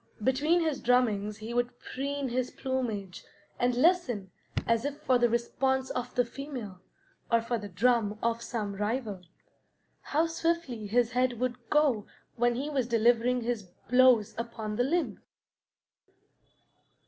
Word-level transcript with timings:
Between 0.23 0.61
his 0.61 0.79
drummings 0.81 1.37
he 1.37 1.53
would 1.53 1.77
preen 1.79 2.29
his 2.29 2.49
plumage 2.49 3.23
and 3.59 3.75
listen 3.75 4.31
as 4.65 4.83
if 4.83 4.97
for 5.03 5.19
the 5.19 5.29
response 5.29 5.91
of 5.91 6.15
the 6.15 6.25
female, 6.25 6.81
or 7.31 7.39
for 7.39 7.59
the 7.59 7.69
drum 7.69 8.17
of 8.23 8.41
some 8.41 8.73
rival. 8.75 9.21
How 10.01 10.25
swiftly 10.25 10.87
his 10.87 11.11
head 11.11 11.39
would 11.39 11.69
go 11.69 12.07
when 12.35 12.55
he 12.55 12.67
was 12.67 12.87
delivering 12.87 13.41
his 13.41 13.61
blows 13.89 14.33
upon 14.39 14.75
the 14.75 14.83
limb! 14.83 15.21